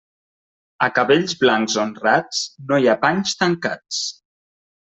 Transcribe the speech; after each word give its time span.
A 0.85 0.87
cabells 0.95 1.35
blancs 1.43 1.77
honrats 1.83 2.41
no 2.73 2.81
hi 2.85 2.91
ha 2.95 2.99
panys 3.07 3.39
tancats. 3.43 4.05